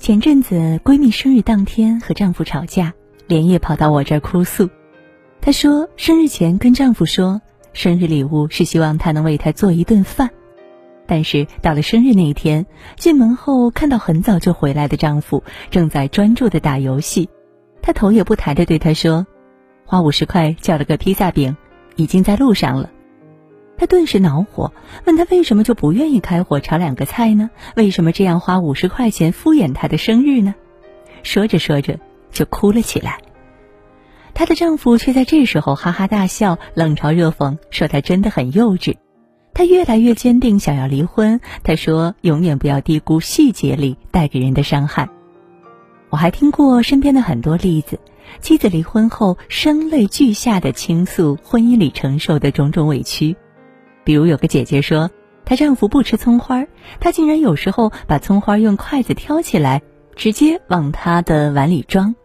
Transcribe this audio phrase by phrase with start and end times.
[0.00, 2.94] 前阵子闺蜜生日当天和丈夫吵架，
[3.26, 4.70] 连夜跑到我这儿哭诉。
[5.42, 7.42] 她说生日前跟丈夫说，
[7.74, 10.30] 生日礼物是希望他能为她做一顿饭，
[11.06, 12.64] 但是到了生日那一天，
[12.96, 17.28] 进门后看到很早就回来的丈夫正在专注的打游戏，
[17.82, 19.26] 她头也不抬的对他说
[19.84, 21.54] ：“花五十块叫了个披萨饼，
[21.96, 22.90] 已经在路上了。”
[23.80, 24.74] 他顿时恼火，
[25.06, 27.48] 问他为什么就不愿意开火炒两个菜呢？
[27.76, 30.54] 为什么这样花五十块钱敷衍他的生日呢？
[31.22, 31.98] 说着说着
[32.30, 33.20] 就哭了起来。
[34.34, 38.96] 她的丈夫却在这时候哈哈大笑，冷嘲热讽，说她真的很幼稚。
[39.54, 41.40] 他越来越坚定，想要离婚。
[41.62, 45.08] 他说：“永远不要低估细节里带给人的伤害。”
[46.10, 47.98] 我还听过身边的很多例子，
[48.42, 53.36] 妻子离婚后声泪俱下的倾诉婚姻里承受的种种委屈。
[54.10, 55.08] 比如有个姐姐说，
[55.44, 56.66] 她丈夫不吃葱花，
[56.98, 59.82] 她竟然有时候把葱花用筷子挑起来，
[60.16, 62.16] 直接往她的碗里装。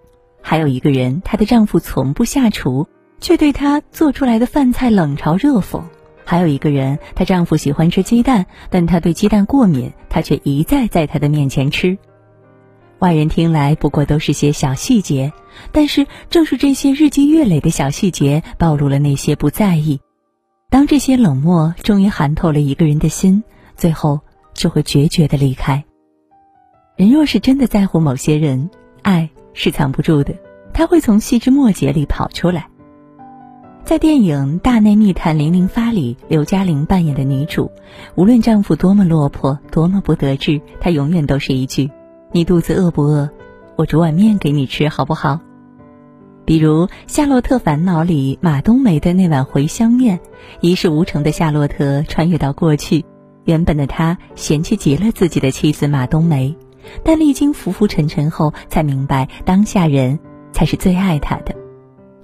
[0.42, 2.88] 还有一个人，她的丈夫从不下厨，
[3.20, 5.84] 却对她做出来的饭菜冷嘲热讽。
[6.26, 12.00] 还有一个人，她丈夫喜欢吃鸡蛋，但她对鸡蛋过敏，她却一再在他的面前吃。
[12.98, 15.34] 外人听来不过都是些小细节，
[15.72, 20.00] 但是正是这些日积月累的小细节，暴露了那些不在意。
[20.76, 23.46] 当这些冷漠终于寒透了一个人的心，
[23.78, 24.20] 最后
[24.54, 25.86] 就会决绝的离开。
[26.98, 28.70] 人若是真的在乎某些人，
[29.02, 30.36] 爱是藏不住的，
[30.74, 32.68] 他会从细枝末节里跑出来。
[33.86, 37.72] 在电影《大内密探零零发》里，刘嘉玲扮演的女主，
[38.16, 41.90] 无论丈夫多么落魄，多么不得志，她永远都是一句
[42.34, 43.30] ：“你肚子饿不饿？
[43.78, 45.40] 我煮碗面给你吃，好不好？”
[46.46, 50.20] 比如《夏洛特烦恼》里马冬梅的那碗茴香面，
[50.62, 53.04] 一事无成的夏洛特穿越到过去，
[53.46, 56.56] 原本的他嫌弃极了自己的妻子马冬梅，
[57.04, 60.20] 但历经浮浮沉沉后，才明白当下人
[60.52, 61.56] 才是最爱他的。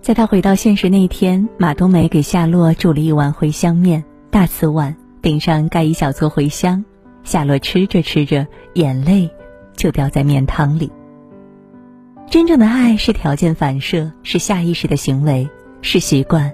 [0.01, 6.85] 在他回到现实那天，马冬梅给夏洛煮了一碗茴香面，大瓷碗顶上盖一小撮茴香，
[7.23, 8.45] 夏洛吃着吃着，
[8.75, 9.31] 眼泪
[9.75, 10.91] 就掉在面汤里。
[12.31, 15.49] 真正的爱是条件反射，是下意识的行为，
[15.81, 16.49] 是习惯，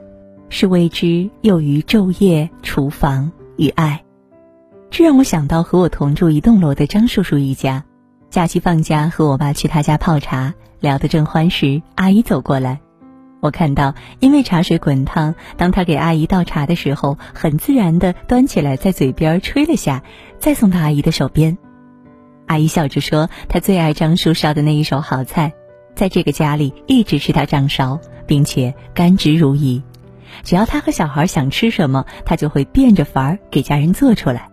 [0.49, 4.03] 是未知又于昼夜、厨房与爱。
[4.89, 7.83] 这让我想到和我同住一栋楼的张叔叔一家，
[8.31, 12.79] 假期放假和我爸去他家泡茶，聊得正欢时，阿姨走过来，
[13.39, 20.01] 我看到因为茶水滚烫，当他给阿姨倒茶的时候，很自然的端起来在嘴边吹了下，
[20.39, 21.55] 再送到阿姨的手边。
[22.47, 25.53] 阿姨笑着说：“她最爱张叔烧的那一手好菜。”
[25.97, 29.81] 在这个家里一直是他掌勺，并且甘之如饴。
[30.43, 34.49] 只要他和小孩想吃什么，他就会变着法儿给家人做出来。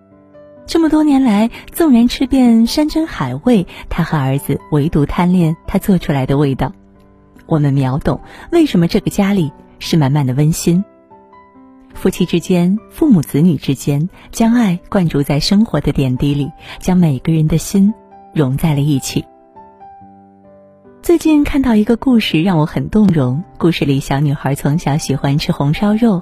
[0.66, 6.72] 这么多年来，纵然吃遍山珍海味，他和儿子唯独贪恋他做出来的味道。
[7.44, 10.82] 我们秒懂为什么这个家里是满满的温馨。
[11.92, 16.50] 夫妻之间、父母子女之间，将爱灌注在生活的点滴里，
[16.80, 17.92] 将每个人的心
[18.32, 19.22] 融在了一起。
[21.14, 23.44] 最近看到一个故事，让我很动容。
[23.56, 26.20] 故事里，小女孩从小喜欢吃红烧肉，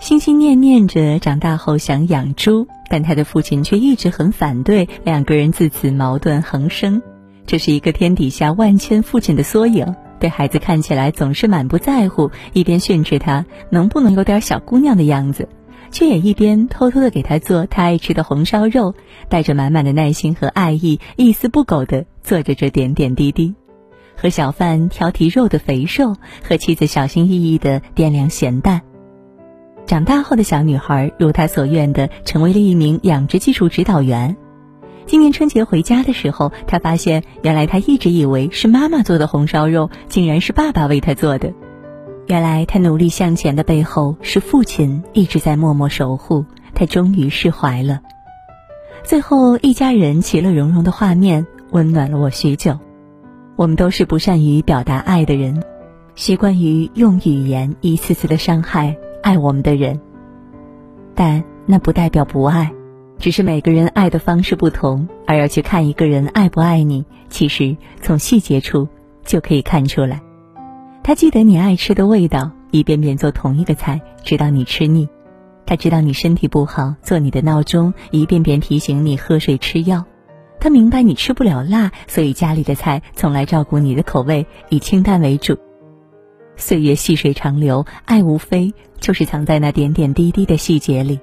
[0.00, 7.02] 心心念念着长大后想养猪，但她的父亲却一直很反对，两个人自此矛盾横生。
[7.44, 15.50] 这是一个天底下万千父亲的缩影，对孩子看起来总是满不在乎，一边训斥他能不能有点小姑娘的样子，
[15.90, 18.94] 却也一边偷偷的给他做他爱吃的红烧肉，
[19.28, 23.54] 带着满满的耐心和爱意，一丝不苟的做着这点点滴滴。
[24.20, 26.14] 和小贩挑剔肉的肥瘦，
[26.46, 28.82] 和妻子小心翼翼的掂量咸淡。
[29.86, 34.36] 长大后的小女孩如她所愿的成为了一名养殖技术指导员。
[35.06, 41.54] 今年春节回家的时候，她发现原来她一直以为是妈妈做的红烧肉，竟然是爸爸为她做的。
[42.26, 46.44] 原来她努力向前的背后是父亲一直在默默守护。
[46.74, 48.00] 她终于释怀了。
[49.02, 52.78] 最后一家人其乐融融的画面温暖了我许久。
[53.60, 55.62] 我们都是不善于表达爱的人，
[56.14, 60.00] 习惯于用语言一次次的伤害爱我们的人。
[61.14, 62.72] 但那不代表不爱，
[63.18, 65.06] 只是每个人爱的方式不同。
[65.26, 68.88] 而要去看一个人爱不爱你，其实从细节处
[69.26, 70.22] 就可以看出来。
[71.02, 75.06] 他记得你爱吃的味道，一遍遍做同一个菜，直到你吃腻；
[75.66, 80.06] 他知道你身体不好，做你的闹钟，一遍遍提醒你喝水吃药。
[80.60, 85.58] 他明白你吃不了辣，所以家里的菜从来照顾你的口味，以清淡为主。
[86.56, 91.18] 岁月细水长流，爱无非就是藏在那点点滴滴的细节里。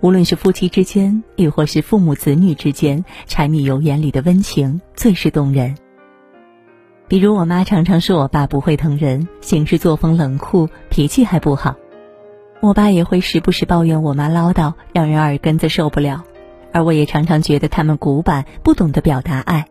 [0.00, 5.74] 无论是夫妻之间，亦或是父母子女之间，柴米油盐里的温情最是动人。
[7.08, 11.74] 比如我妈常常说我爸不会疼人，行事作风冷酷，脾气还不好。
[12.60, 16.22] 我爸也会时不时抱怨我妈唠叨，让人耳根子受不了。
[16.78, 19.66] 而我也常常觉得他们古板，不懂得表达爱。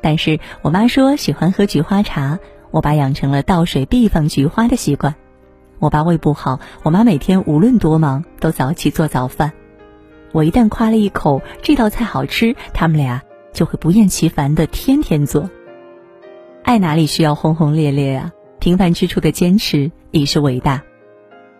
[0.00, 2.38] 但是我妈说喜欢喝菊花茶，
[2.70, 5.14] 我爸养成了倒水必放菊花的习惯。
[5.80, 9.52] 我爸胃不好，我妈每天无论多忙都早起做早饭。
[10.32, 13.20] 我一旦夸了一口这道菜好吃，他们俩
[13.52, 15.50] 就会不厌其烦的天天做。
[16.62, 18.32] 爱哪里需要轰轰烈烈啊？
[18.60, 20.82] 平凡之处的坚持已是伟大。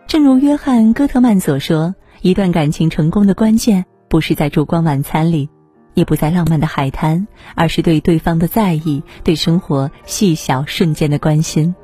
[0.06, 5.49] 正如约翰·戈特曼所说：“一段感情成功的关键，不是在烛光晚餐里，
[5.95, 11.75] 也不在浪漫的海滩，而是对对方的在意，对生活细小瞬间的关心。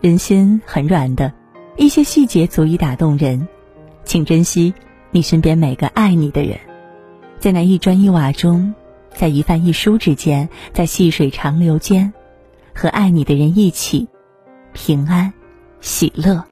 [0.00, 1.32] 人心很软的，
[1.76, 3.46] 一些细节足以打动人，
[4.04, 4.74] 请珍惜
[5.12, 6.58] 你身边每个爱你的人，
[7.38, 8.74] 在那一砖一瓦中。”
[9.12, 12.12] 在一饭一书之间，在细水长流间，
[12.72, 14.06] 和爱你的人一起，
[14.72, 15.32] 平安，
[15.80, 16.44] 喜乐。